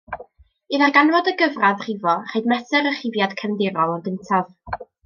I 0.75 0.79
ddarganfod 0.81 1.29
y 1.33 1.35
gyfradd 1.43 1.85
rifo, 1.89 2.17
rhaid 2.33 2.51
mesur 2.55 2.91
y 2.93 2.97
rhifiad 2.97 3.39
cefndirol 3.45 3.97
yn 4.01 4.05
gyntaf. 4.11 4.55